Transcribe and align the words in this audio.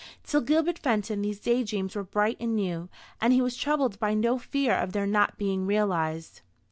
To 0.29 0.41
Gilbert 0.41 0.79
Fenton 0.79 1.21
these 1.21 1.39
day 1.39 1.63
dreams 1.63 1.95
were 1.95 2.01
bright 2.03 2.37
and 2.39 2.55
new, 2.55 2.89
and 3.21 3.31
he 3.33 3.39
was 3.43 3.55
troubled 3.55 3.99
by 3.99 4.15
no 4.15 4.39
fear 4.39 4.73
of 4.73 4.93
their 4.93 5.05
not 5.05 5.37
being 5.37 5.67
realized. 5.67 6.41